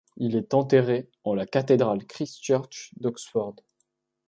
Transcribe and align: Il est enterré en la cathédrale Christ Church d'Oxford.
Il 0.17 0.35
est 0.35 0.55
enterré 0.55 1.11
en 1.23 1.35
la 1.35 1.45
cathédrale 1.45 2.07
Christ 2.07 2.39
Church 2.43 2.89
d'Oxford. 2.99 3.55